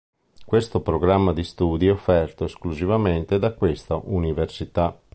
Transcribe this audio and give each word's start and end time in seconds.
Questo 0.45 0.81
programma 0.81 1.31
di 1.31 1.43
studi 1.43 1.85
è 1.85 1.91
offerto 1.91 2.45
esclusivamente 2.45 3.37
da 3.37 3.53
questa 3.53 3.97
università. 4.03 4.99